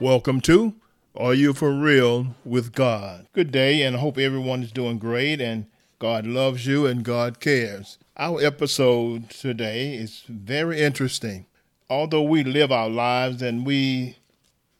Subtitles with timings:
[0.00, 0.76] Welcome to
[1.14, 3.26] Are You For Real with God?
[3.34, 5.66] Good day, and I hope everyone is doing great and
[5.98, 7.98] God loves you and God cares.
[8.16, 11.44] Our episode today is very interesting.
[11.90, 14.16] Although we live our lives and we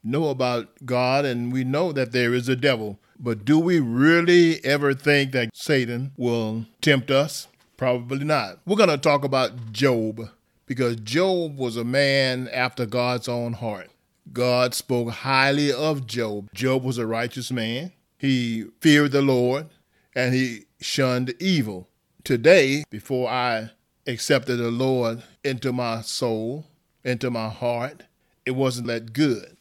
[0.03, 4.65] know about God and we know that there is a devil, but do we really
[4.65, 7.47] ever think that Satan will tempt us?
[7.77, 8.61] Probably not.
[8.65, 10.31] We're going to talk about Job
[10.65, 13.91] because Job was a man after God's own heart.
[14.33, 16.51] God spoke highly of Job.
[16.55, 17.93] Job was a righteous man.
[18.17, 19.69] He feared the Lord
[20.15, 21.89] and he shunned evil.
[22.23, 23.71] Today, before I
[24.07, 26.67] accepted the Lord into my soul,
[27.05, 28.05] into my heart,
[28.45, 29.57] it wasn't that good.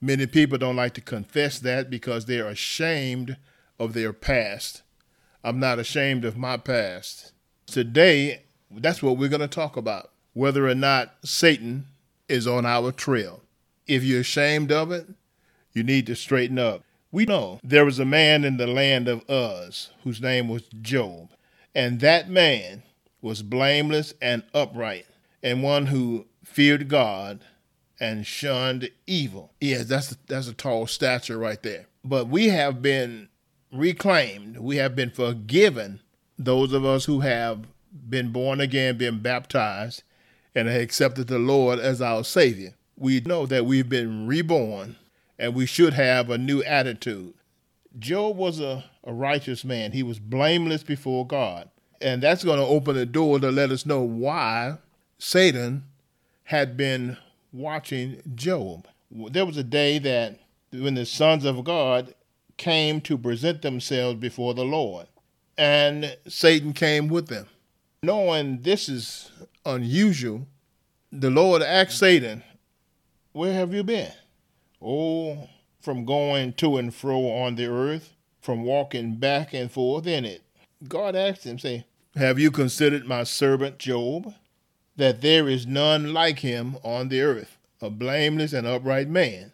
[0.00, 3.36] Many people don't like to confess that because they're ashamed
[3.78, 4.82] of their past.
[5.42, 7.32] I'm not ashamed of my past.
[7.66, 11.86] Today, that's what we're going to talk about whether or not Satan
[12.28, 13.43] is on our trail.
[13.86, 15.08] If you're ashamed of it,
[15.72, 16.84] you need to straighten up.
[17.12, 21.30] We know there was a man in the land of Uz whose name was Job,
[21.74, 22.82] and that man
[23.20, 25.06] was blameless and upright,
[25.42, 27.44] and one who feared God
[28.00, 29.52] and shunned evil.
[29.60, 31.86] Yes, that's that's a tall stature right there.
[32.04, 33.28] But we have been
[33.72, 34.58] reclaimed.
[34.58, 36.00] We have been forgiven.
[36.38, 37.66] Those of us who have
[38.08, 40.02] been born again, been baptized,
[40.54, 44.96] and accepted the Lord as our Savior we know that we've been reborn
[45.38, 47.34] and we should have a new attitude.
[47.98, 51.68] Job was a, a righteous man, he was blameless before God.
[52.00, 54.78] And that's going to open the door to let us know why
[55.18, 55.84] Satan
[56.44, 57.16] had been
[57.52, 58.86] watching Job.
[59.10, 60.38] There was a day that
[60.72, 62.14] when the sons of God
[62.56, 65.06] came to present themselves before the Lord,
[65.56, 67.46] and Satan came with them.
[68.02, 69.30] Knowing this is
[69.64, 70.46] unusual,
[71.10, 72.42] the Lord asked Satan,
[73.34, 74.12] where have you been?
[74.80, 75.48] Oh,
[75.80, 80.42] from going to and fro on the earth, from walking back and forth in it.
[80.88, 84.32] God asked him, say, Have you considered my servant Job?
[84.96, 89.50] That there is none like him on the earth, a blameless and upright man.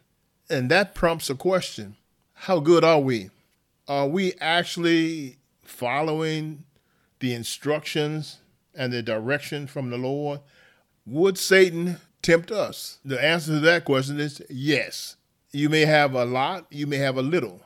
[0.50, 1.96] And that prompts a question.
[2.34, 3.30] How good are we?
[3.88, 6.64] Are we actually following
[7.20, 8.38] the instructions
[8.74, 10.40] and the direction from the Lord?
[11.06, 12.98] Would Satan tempt us?
[13.04, 15.16] The answer to that question is yes.
[15.52, 17.60] You may have a lot, you may have a little,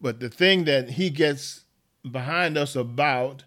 [0.00, 1.64] but the thing that he gets
[2.10, 3.44] behind us about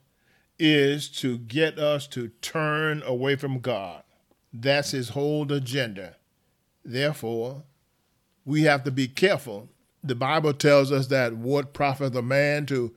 [0.57, 4.03] is to get us to turn away from God.
[4.53, 6.17] That's his whole agenda.
[6.85, 7.63] Therefore,
[8.45, 9.69] we have to be careful.
[10.03, 12.93] The Bible tells us that what profit a man to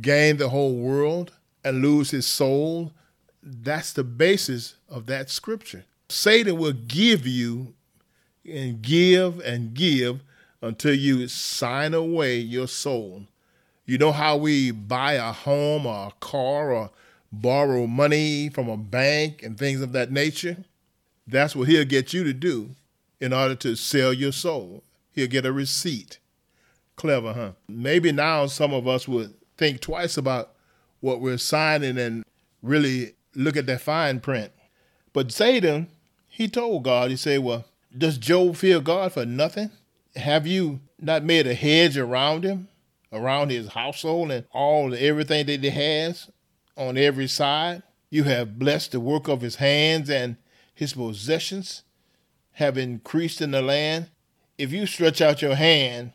[0.00, 1.32] gain the whole world
[1.64, 2.92] and lose his soul?
[3.42, 5.84] That's the basis of that scripture.
[6.10, 7.74] Satan will give you
[8.46, 10.22] and give and give
[10.62, 13.24] until you sign away your soul.
[13.84, 16.90] You know how we buy a home or a car or
[17.30, 20.64] borrow money from a bank and things of that nature?
[21.26, 22.70] That's what he'll get you to do
[23.20, 24.82] in order to sell your soul.
[25.12, 26.18] He'll get a receipt.
[26.96, 27.52] Clever, huh?
[27.68, 30.54] Maybe now some of us would think twice about
[31.00, 32.24] what we're signing and
[32.62, 34.52] really look at that fine print.
[35.12, 35.88] But Satan
[36.38, 37.64] he told God, he said, Well,
[37.96, 39.72] does Job fear God for nothing?
[40.14, 42.68] Have you not made a hedge around him,
[43.12, 46.30] around his household and all the everything that he has
[46.76, 47.82] on every side?
[48.08, 50.36] You have blessed the work of his hands and
[50.72, 51.82] his possessions
[52.52, 54.08] have increased in the land.
[54.58, 56.12] If you stretch out your hand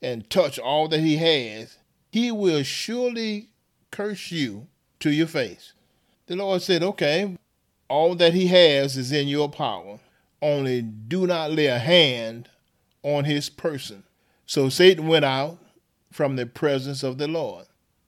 [0.00, 1.76] and touch all that he has,
[2.10, 3.50] he will surely
[3.90, 4.68] curse you
[5.00, 5.74] to your face.
[6.28, 7.36] The Lord said, Okay,
[7.88, 9.98] all that he has is in your power.
[10.42, 12.48] Only do not lay a hand
[13.02, 14.02] on his person.
[14.44, 15.58] So Satan went out
[16.12, 17.66] from the presence of the Lord.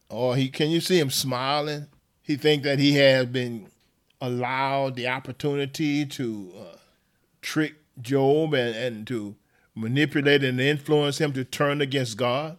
[0.08, 1.86] Or he can you see him smiling?
[2.22, 3.68] He think that he has been
[4.20, 6.76] allowed the opportunity to uh,
[7.40, 9.36] trick Job and, and to
[9.74, 12.58] manipulate and influence him to turn against God.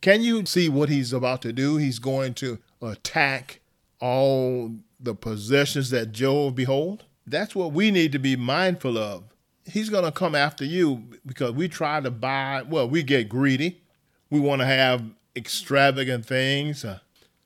[0.00, 1.76] Can you see what he's about to do?
[1.76, 3.60] He's going to attack
[4.00, 7.04] all the possessions that Job behold.
[7.26, 9.24] That's what we need to be mindful of.
[9.64, 13.82] He's going to come after you because we try to buy, well, we get greedy.
[14.30, 15.04] We want to have
[15.36, 17.00] extravagant things, uh,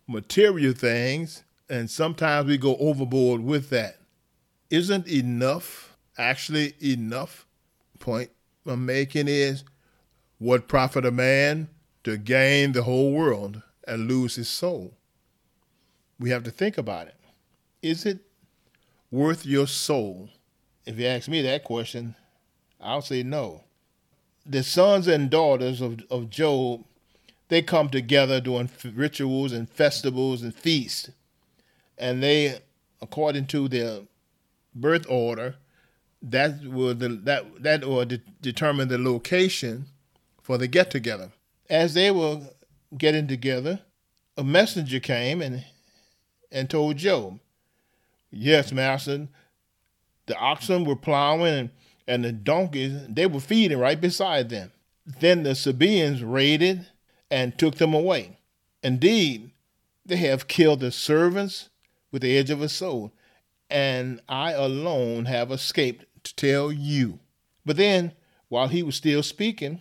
[0.07, 3.99] material things, and sometimes we go overboard with that.
[4.71, 7.47] Isn't enough actually enough?
[7.99, 8.31] Point
[8.67, 9.65] I'm making is
[10.39, 11.69] what profit a man
[12.05, 14.95] to gain the whole world and lose his soul?
[16.19, 17.15] We have to think about it.
[17.85, 18.21] Is it
[19.11, 20.31] worth your soul?
[20.87, 22.15] If you ask me that question,
[22.81, 23.65] I'll say no.
[24.47, 26.83] the sons and daughters of, of Job,
[27.49, 31.11] they come together doing rituals and festivals and feasts.
[31.99, 32.61] And they,
[33.03, 34.01] according to their
[34.75, 35.57] birth order,
[36.23, 39.85] that will the, that that will de- determine the location
[40.41, 41.33] for the get together.
[41.69, 42.41] As they were
[42.97, 43.81] getting together,
[44.39, 45.67] a messenger came and
[46.51, 47.41] and told Job,
[48.37, 49.29] "Yes, master,
[50.27, 51.71] the oxen were plowing and,
[52.07, 54.73] and the donkeys they were feeding right beside them.
[55.07, 56.87] Then the Sabaeans raided
[57.31, 58.39] and took them away.
[58.83, 59.51] Indeed,
[60.05, 61.71] they have killed the servants
[62.11, 63.11] with the edge of a sword,
[63.71, 67.21] and I alone have escaped to tell you.
[67.65, 68.13] But then,
[68.49, 69.81] while he was still speaking,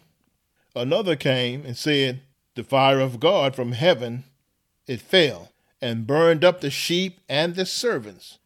[0.75, 2.21] another came and said,
[2.55, 4.23] The fire of God from heaven,
[4.87, 5.51] it fell,
[5.81, 8.39] and burned up the sheep and the servants,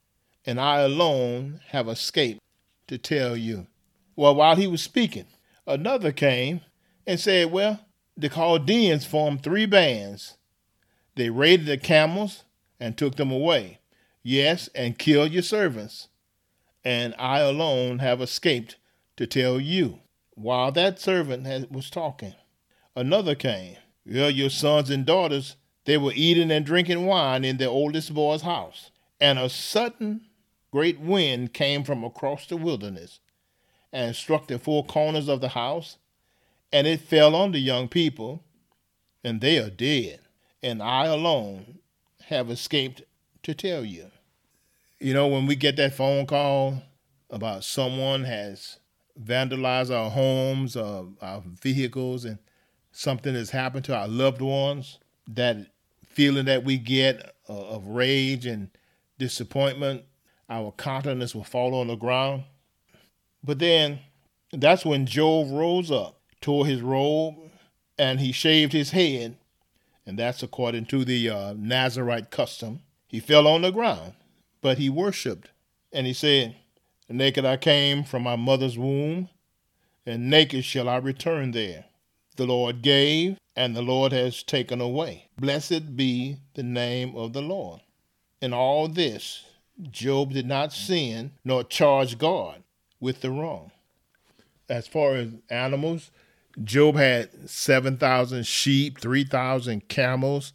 [0.48, 2.42] and I alone have escaped
[2.88, 3.68] to tell you.
[4.16, 5.28] Well, while he was speaking,
[5.68, 6.62] another came
[7.06, 7.82] and said, Well,
[8.16, 10.38] the Chaldeans formed three bands.
[11.16, 12.46] They raided the camels
[12.80, 13.80] and took them away.
[14.24, 16.08] Yes, and killed your servants
[16.88, 18.78] and I alone have escaped
[19.18, 20.00] to tell you.
[20.36, 22.34] While that servant was talking,
[22.96, 23.76] another came.
[24.06, 28.44] Well, your sons and daughters, they were eating and drinking wine in their oldest boy's
[28.44, 28.92] house.
[29.20, 30.22] And a sudden
[30.72, 33.20] great wind came from across the wilderness
[33.94, 35.98] and struck the four corners of the house,
[36.72, 38.44] and it fell on the young people,
[39.24, 40.20] and they are dead.
[40.62, 41.80] And I alone
[42.26, 43.04] have escaped
[43.44, 44.12] to tell you.
[45.00, 46.82] You know, when we get that phone call
[47.30, 48.80] about someone has
[49.22, 52.40] vandalized our homes, uh, our vehicles, and
[52.92, 55.58] something has happened to our loved ones, that
[56.06, 58.70] feeling that we get uh, of rage and
[59.18, 60.04] disappointment,
[60.50, 62.44] our countenance will fall on the ground.
[63.44, 64.00] But then
[64.52, 67.36] that's when Job rose up, tore his robe,
[67.98, 69.38] and he shaved his head.
[70.06, 72.82] And that's according to the uh, Nazarite custom.
[73.08, 74.14] He fell on the ground
[74.62, 75.50] but he worshiped.
[75.92, 76.56] And he said,
[77.10, 79.30] Naked I came from my mother's womb,
[80.06, 81.86] and naked shall I return there.
[82.36, 85.30] The Lord gave, and the Lord has taken away.
[85.40, 87.82] Blessed be the name of the Lord.
[88.42, 89.46] In all this,
[89.82, 92.64] Job did not sin nor charge God
[93.00, 93.72] with the wrong.
[94.70, 96.12] As far as animals,
[96.64, 100.54] Job had 7,000 sheep, 3,000 camels,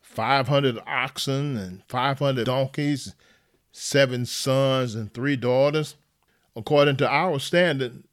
[0.00, 3.14] 500 oxen, and 500 donkeys,
[3.72, 5.96] seven sons and three daughters.
[6.56, 8.04] According to our standard,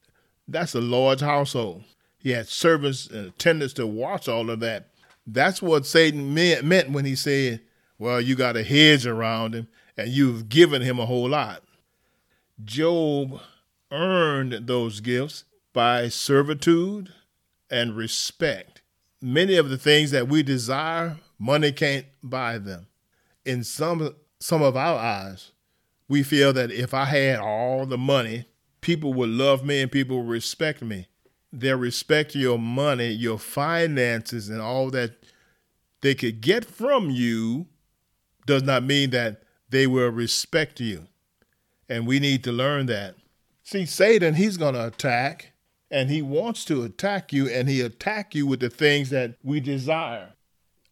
[0.47, 1.83] that's a large household.
[2.19, 4.89] He had servants and attendants to watch all of that.
[5.25, 7.61] That's what Satan meant when he said,
[7.99, 11.63] Well, you got a hedge around him and you've given him a whole lot.
[12.63, 13.39] Job
[13.91, 17.13] earned those gifts by servitude
[17.69, 18.81] and respect.
[19.21, 22.87] Many of the things that we desire, money can't buy them.
[23.45, 25.51] In some some of our eyes,
[26.07, 28.45] we feel that if I had all the money,
[28.81, 31.07] people would love me and people would respect me.
[31.51, 35.23] They respect your money, your finances, and all that
[36.01, 37.67] they could get from you
[38.45, 41.07] does not mean that they will respect you.
[41.89, 43.15] And we need to learn that.
[43.63, 45.53] See, Satan, he's going to attack,
[45.91, 49.59] and he wants to attack you, and he attack you with the things that we
[49.59, 50.33] desire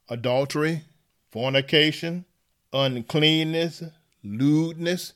[0.10, 0.84] adultery,
[1.32, 2.26] fornication,
[2.72, 3.84] uncleanness,
[4.24, 5.14] lewdness.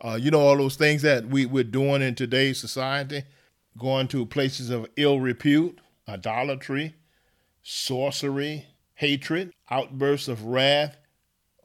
[0.00, 3.22] Uh, you know, all those things that we, we're doing in today's society,
[3.78, 6.94] going to places of ill repute, idolatry,
[7.62, 10.96] sorcery, hatred, outbursts of wrath,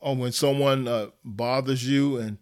[0.02, 2.38] or when someone uh, bothers you and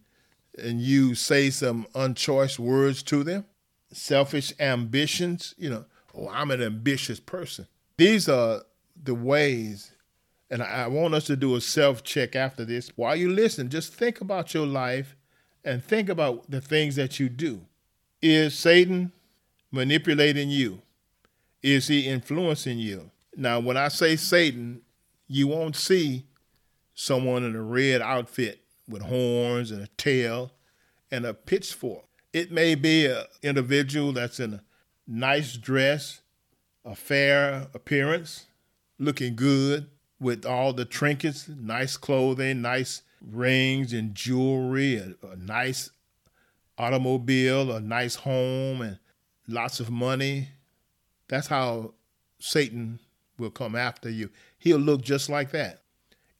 [0.58, 3.46] and you say some unchoice words to them,
[3.92, 7.66] selfish ambitions, you know, oh, I'm an ambitious person.
[7.96, 8.62] These are
[9.02, 9.92] the ways
[10.50, 12.90] and I want us to do a self check after this.
[12.96, 15.16] While you listen, just think about your life
[15.64, 17.62] and think about the things that you do.
[18.20, 19.12] Is Satan
[19.70, 20.82] manipulating you?
[21.62, 23.10] Is he influencing you?
[23.36, 24.82] Now, when I say Satan,
[25.28, 26.26] you won't see
[27.00, 30.50] someone in a red outfit with horns and a tail
[31.10, 32.04] and a pitchfork.
[32.34, 34.62] It may be an individual that's in a
[35.06, 36.20] nice dress,
[36.84, 38.48] a fair appearance,
[38.98, 39.88] looking good,
[40.20, 45.90] with all the trinkets, nice clothing, nice rings and jewelry, a, a nice
[46.76, 48.98] automobile, a nice home, and
[49.48, 50.50] lots of money.
[51.28, 51.94] That's how
[52.38, 53.00] Satan
[53.38, 54.28] will come after you.
[54.58, 55.80] He'll look just like that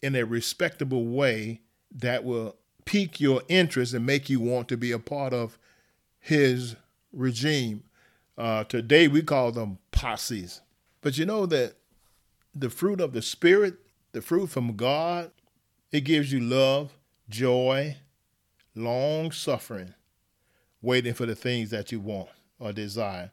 [0.02, 1.60] in a respectable way
[1.92, 5.58] that will pique your interest and make you want to be a part of
[6.18, 6.76] his
[7.12, 7.82] regime.
[8.36, 10.60] Uh, today we call them posses.
[11.02, 11.74] But you know that
[12.54, 13.74] the fruit of the Spirit,
[14.12, 15.30] the fruit from God,
[15.92, 16.96] it gives you love,
[17.28, 17.96] joy,
[18.74, 19.94] long suffering,
[20.82, 22.28] waiting for the things that you want
[22.58, 23.30] or desire,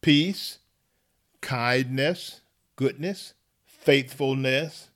[0.00, 0.58] peace,
[1.40, 2.40] kindness,
[2.76, 4.90] goodness, faithfulness.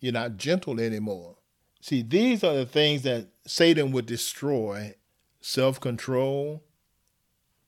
[0.00, 1.36] You're not gentle anymore.
[1.80, 4.94] See, these are the things that Satan would destroy
[5.40, 6.62] self control.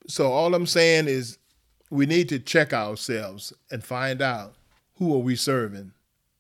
[0.07, 1.39] So, all I'm saying is
[1.91, 4.55] we need to check ourselves and find out
[4.97, 5.93] who are we serving?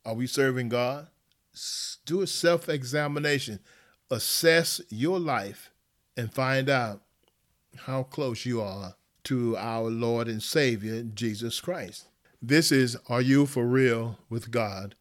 [0.04, 1.08] Are we serving God?
[2.06, 3.60] Do a self examination,
[4.10, 5.70] assess your life,
[6.16, 7.02] and find out
[7.76, 8.94] how close you are
[9.24, 12.08] to our Lord and Savior, Jesus Christ.
[12.42, 14.94] This is Are You For Real with God?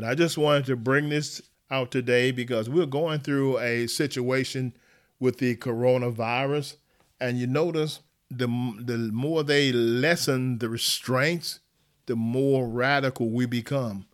[0.00, 4.72] And I just wanted to bring this out today because we're going through a situation
[5.18, 6.76] with the coronavirus.
[7.20, 8.46] And you notice the,
[8.78, 11.60] the more they lessen the restraints,
[12.06, 14.06] the more radical we become.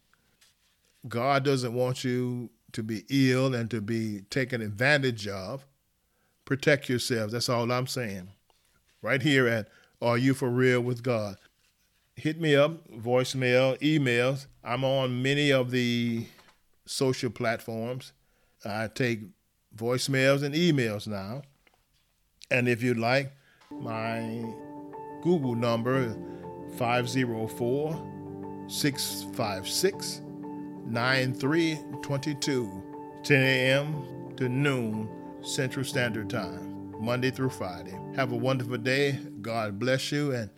[1.06, 5.68] God doesn't want you to be ill and to be taken advantage of.
[6.46, 7.32] Protect yourselves.
[7.32, 8.30] That's all I'm saying.
[9.02, 9.68] Right here at
[10.02, 11.36] Are You For Real with God?
[12.16, 14.46] Hit me up, voicemail, emails.
[14.64, 16.26] I'm on many of the
[16.86, 18.14] social platforms.
[18.64, 19.20] I take
[19.76, 21.42] voicemails and emails now.
[22.50, 23.32] And if you'd like,
[23.70, 24.42] my
[25.22, 26.16] Google number
[26.78, 30.22] 504 656
[30.86, 32.82] 9322,
[33.24, 34.32] 10 a.m.
[34.36, 35.10] to noon
[35.42, 37.98] Central Standard Time, Monday through Friday.
[38.14, 39.18] Have a wonderful day.
[39.42, 40.48] God bless you, and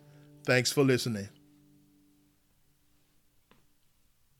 [0.45, 1.27] thanks for listening.